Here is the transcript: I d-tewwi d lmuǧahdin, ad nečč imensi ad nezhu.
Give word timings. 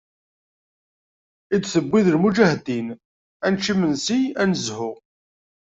I 1.55 1.57
d-tewwi 1.57 1.99
d 2.05 2.07
lmuǧahdin, 2.15 2.87
ad 3.45 3.49
nečč 3.51 3.65
imensi 3.73 4.21
ad 4.41 4.47
nezhu. 4.51 4.91